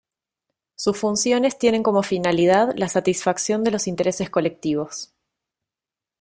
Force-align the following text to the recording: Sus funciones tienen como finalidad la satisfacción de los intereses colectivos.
Sus 0.73 0.97
funciones 0.97 1.59
tienen 1.59 1.83
como 1.83 2.01
finalidad 2.01 2.73
la 2.75 2.89
satisfacción 2.89 3.63
de 3.63 3.69
los 3.69 3.85
intereses 3.85 4.31
colectivos. 4.31 5.13